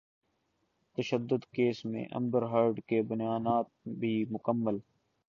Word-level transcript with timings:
تشدد 0.97 1.43
کیس 1.53 1.83
میں 1.85 2.05
Amber 2.11 2.43
Heard 2.43 2.79
کے 2.87 3.01
بیانات 3.09 3.65
بھی 3.99 4.13
مکمل 4.31 4.77